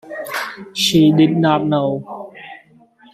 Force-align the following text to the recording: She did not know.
She 0.73 1.11
did 1.11 1.37
not 1.37 1.63
know. 1.67 2.33